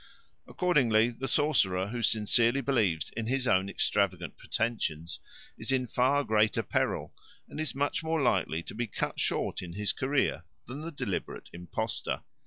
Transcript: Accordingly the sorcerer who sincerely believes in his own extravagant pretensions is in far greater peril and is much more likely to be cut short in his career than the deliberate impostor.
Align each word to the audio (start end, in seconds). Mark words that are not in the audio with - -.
Accordingly 0.47 1.11
the 1.11 1.27
sorcerer 1.27 1.89
who 1.89 2.01
sincerely 2.01 2.59
believes 2.61 3.11
in 3.11 3.27
his 3.27 3.47
own 3.47 3.69
extravagant 3.69 4.35
pretensions 4.35 5.19
is 5.59 5.71
in 5.71 5.85
far 5.85 6.23
greater 6.23 6.63
peril 6.63 7.13
and 7.47 7.59
is 7.59 7.75
much 7.75 8.01
more 8.03 8.19
likely 8.19 8.63
to 8.63 8.73
be 8.73 8.87
cut 8.87 9.19
short 9.19 9.61
in 9.61 9.73
his 9.73 9.93
career 9.93 10.43
than 10.65 10.81
the 10.81 10.91
deliberate 10.91 11.51
impostor. 11.53 12.23